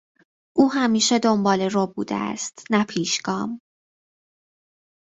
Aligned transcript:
او 0.57 0.71
همیشه 0.71 1.19
دنبالهرو 1.19 1.87
بوده 1.87 2.15
است 2.15 2.63
نه 2.71 2.83
پیشگام. 2.85 3.59